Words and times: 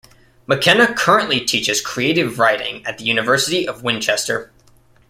McKenna 0.47 0.95
currently 0.95 1.41
teaches 1.41 1.79
creative 1.79 2.39
writing 2.39 2.83
at 2.87 2.97
the 2.97 3.03
University 3.03 3.67
of 3.67 3.83
Winchester. 3.83 4.51